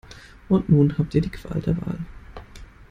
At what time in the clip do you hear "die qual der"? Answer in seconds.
1.21-1.77